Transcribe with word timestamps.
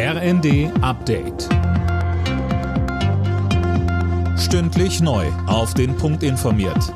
RND 0.00 0.70
Update. 0.80 1.48
Stündlich 4.38 5.00
neu. 5.00 5.26
Auf 5.48 5.74
den 5.74 5.96
Punkt 5.96 6.22
informiert. 6.22 6.94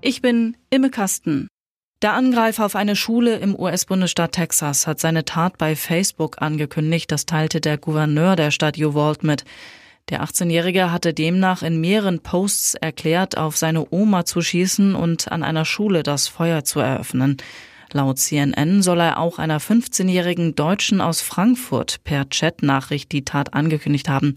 Ich 0.00 0.20
bin 0.20 0.56
Imme 0.68 0.90
Kasten. 0.90 1.46
Der 2.02 2.14
Angreifer 2.14 2.66
auf 2.66 2.74
eine 2.74 2.96
Schule 2.96 3.36
im 3.36 3.54
US-Bundesstaat 3.54 4.32
Texas 4.32 4.88
hat 4.88 4.98
seine 4.98 5.24
Tat 5.24 5.58
bei 5.58 5.76
Facebook 5.76 6.42
angekündigt. 6.42 7.12
Das 7.12 7.24
teilte 7.24 7.60
der 7.60 7.78
Gouverneur 7.78 8.34
der 8.34 8.50
Stadt 8.50 8.76
Uvalde 8.78 9.24
mit. 9.24 9.44
Der 10.08 10.24
18-Jährige 10.24 10.90
hatte 10.90 11.14
demnach 11.14 11.62
in 11.62 11.80
mehreren 11.80 12.18
Posts 12.18 12.74
erklärt, 12.74 13.38
auf 13.38 13.56
seine 13.56 13.86
Oma 13.92 14.24
zu 14.24 14.42
schießen 14.42 14.96
und 14.96 15.30
an 15.30 15.44
einer 15.44 15.64
Schule 15.64 16.02
das 16.02 16.26
Feuer 16.26 16.64
zu 16.64 16.80
eröffnen. 16.80 17.36
Laut 17.92 18.18
CNN 18.18 18.82
soll 18.82 19.00
er 19.00 19.18
auch 19.18 19.38
einer 19.38 19.60
15-jährigen 19.60 20.54
Deutschen 20.54 21.00
aus 21.00 21.20
Frankfurt 21.20 22.02
per 22.04 22.24
Chatnachricht 22.24 23.12
die 23.12 23.24
Tat 23.24 23.54
angekündigt 23.54 24.08
haben. 24.08 24.34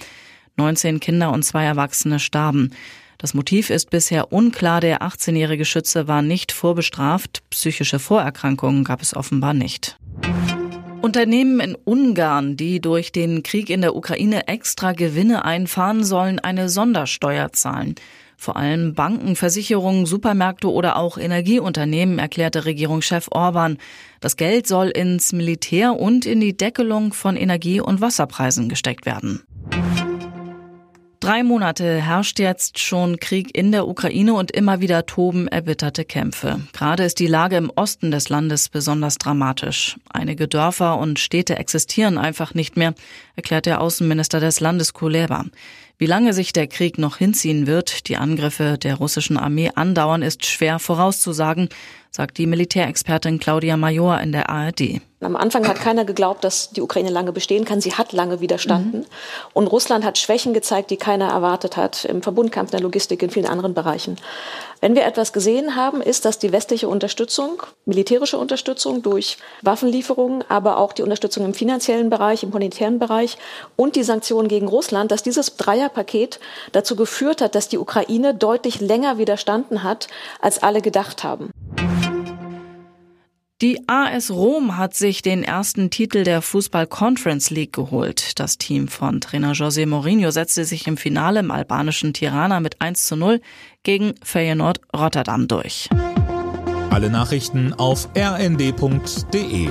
19 0.57 0.99
Kinder 0.99 1.31
und 1.31 1.43
zwei 1.43 1.63
Erwachsene 1.63 2.19
starben. 2.19 2.71
Das 3.17 3.33
Motiv 3.33 3.69
ist 3.69 3.89
bisher 3.89 4.31
unklar. 4.31 4.79
Der 4.79 5.01
18-jährige 5.01 5.65
Schütze 5.65 6.07
war 6.07 6.21
nicht 6.21 6.51
vorbestraft. 6.51 7.41
Psychische 7.49 7.99
Vorerkrankungen 7.99 8.83
gab 8.83 9.01
es 9.01 9.15
offenbar 9.15 9.53
nicht. 9.53 9.97
Unternehmen 11.01 11.59
in 11.59 11.75
Ungarn, 11.75 12.55
die 12.55 12.81
durch 12.81 13.11
den 13.11 13.41
Krieg 13.41 13.69
in 13.69 13.81
der 13.81 13.95
Ukraine 13.95 14.47
extra 14.47 14.91
Gewinne 14.91 15.45
einfahren, 15.45 16.03
sollen 16.03 16.39
eine 16.39 16.69
Sondersteuer 16.69 17.51
zahlen. 17.51 17.95
Vor 18.41 18.55
allem 18.55 18.93
Banken, 18.93 19.35
Versicherungen, 19.35 20.05
Supermärkte 20.05 20.71
oder 20.71 20.95
auch 20.95 21.17
Energieunternehmen, 21.17 22.19
erklärte 22.19 22.63
Regierungschef 22.63 23.27
Orban. 23.31 23.77
Das 24.21 24.37
Geld 24.37 24.65
soll 24.65 24.87
ins 24.87 25.33
Militär 25.33 25.99
und 25.99 26.25
in 26.25 26.39
die 26.39 26.55
Deckelung 26.55 27.11
von 27.11 27.35
Energie- 27.35 27.81
und 27.81 27.99
Wasserpreisen 27.99 28.69
gesteckt 28.69 29.05
werden. 29.05 29.43
Drei 31.19 31.43
Monate 31.43 32.01
herrscht 32.01 32.39
jetzt 32.39 32.79
schon 32.79 33.19
Krieg 33.19 33.55
in 33.57 33.73
der 33.73 33.89
Ukraine 33.89 34.33
und 34.33 34.51
immer 34.51 34.79
wieder 34.79 35.05
toben 35.05 35.49
erbitterte 35.49 36.05
Kämpfe. 36.05 36.61
Gerade 36.71 37.03
ist 37.03 37.19
die 37.19 37.27
Lage 37.27 37.57
im 37.57 37.69
Osten 37.75 38.09
des 38.09 38.29
Landes 38.29 38.69
besonders 38.69 39.17
dramatisch. 39.17 39.97
Einige 40.09 40.47
Dörfer 40.47 40.97
und 40.97 41.19
Städte 41.19 41.57
existieren 41.57 42.17
einfach 42.17 42.53
nicht 42.53 42.77
mehr, 42.77 42.93
erklärt 43.35 43.65
der 43.65 43.81
Außenminister 43.81 44.39
des 44.39 44.61
Landes 44.61 44.93
Kuleba. 44.93 45.43
Wie 46.01 46.05
lange 46.05 46.31
sich 46.31 46.53
der 46.53 46.67
Krieg 46.67 46.97
noch 46.97 47.17
hinziehen 47.17 47.67
wird, 47.67 48.07
die 48.07 48.15
Angriffe 48.15 48.77
der 48.77 48.95
russischen 48.95 49.35
Armee 49.35 49.71
andauern, 49.75 50.21
ist 50.21 50.45
schwer 50.45 50.79
vorauszusagen, 50.79 51.67
sagt 52.11 52.37
die 52.37 52.47
Militärexpertin 52.47 53.39
Claudia 53.39 53.77
Major 53.77 54.19
in 54.19 54.31
der 54.31 54.49
ARD. 54.49 55.01
Am 55.21 55.35
Anfang 55.35 55.67
hat 55.67 55.81
keiner 55.81 56.05
geglaubt, 56.05 56.45
dass 56.45 56.69
die 56.69 56.81
Ukraine 56.81 57.09
lange 57.09 57.33
bestehen 57.33 57.65
kann. 57.65 57.81
Sie 57.81 57.93
hat 57.93 58.13
lange 58.13 58.39
widerstanden. 58.39 59.01
Mhm. 59.01 59.05
Und 59.51 59.67
Russland 59.67 60.05
hat 60.05 60.17
Schwächen 60.17 60.53
gezeigt, 60.53 60.91
die 60.91 60.97
keiner 60.97 61.27
erwartet 61.27 61.75
hat, 61.75 62.05
im 62.05 62.21
Verbundkampf, 62.21 62.69
in 62.71 62.77
der 62.77 62.83
Logistik, 62.83 63.21
in 63.21 63.29
vielen 63.29 63.45
anderen 63.45 63.73
Bereichen. 63.73 64.15
Wenn 64.79 64.95
wir 64.95 65.05
etwas 65.05 65.33
gesehen 65.33 65.75
haben, 65.75 66.01
ist, 66.01 66.23
dass 66.23 66.39
die 66.39 66.53
westliche 66.53 66.87
Unterstützung, 66.87 67.61
militärische 67.85 68.37
Unterstützung 68.37 69.01
durch 69.01 69.37
Waffenlieferungen, 69.61 70.45
aber 70.47 70.77
auch 70.77 70.93
die 70.93 71.01
Unterstützung 71.01 71.43
im 71.43 71.53
finanziellen 71.53 72.09
Bereich, 72.09 72.43
im 72.43 72.49
humanitären 72.49 72.97
Bereich 72.97 73.37
und 73.75 73.97
die 73.97 74.03
Sanktionen 74.03 74.47
gegen 74.47 74.69
Russland, 74.69 75.11
dass 75.11 75.21
dieses 75.21 75.57
Dreierpaket 75.57 76.39
dazu 76.71 76.95
geführt 76.95 77.41
hat, 77.41 77.55
dass 77.55 77.67
die 77.67 77.77
Ukraine 77.77 78.33
deutlich 78.33 78.79
länger 78.79 79.17
widerstanden 79.17 79.83
hat, 79.83 80.07
als 80.39 80.63
alle 80.63 80.81
gedacht 80.81 81.25
haben. 81.25 81.51
Die 83.61 83.77
AS 83.87 84.31
Rom 84.31 84.77
hat 84.77 84.93
sich 84.95 85.21
den 85.21 85.43
ersten 85.43 85.89
Titel 85.89 86.23
der 86.23 86.41
Fußball 86.41 86.87
Conference 86.87 87.49
League 87.49 87.73
geholt. 87.73 88.39
Das 88.39 88.57
Team 88.57 88.87
von 88.87 89.19
Trainer 89.19 89.51
José 89.51 89.85
Mourinho 89.85 90.31
setzte 90.31 90.63
sich 90.63 90.87
im 90.87 90.95
Finale 90.95 91.41
im 91.41 91.51
albanischen 91.51 92.13
Tirana 92.13 92.61
mit 92.61 92.79
1 92.79 93.05
zu 93.05 93.17
0 93.17 93.41
gegen 93.83 94.13
Feyenoord 94.23 94.79
Rotterdam 94.95 95.49
durch. 95.49 95.89
Alle 96.89 97.09
Nachrichten 97.09 97.73
auf 97.73 98.07
rnd.de 98.17 99.69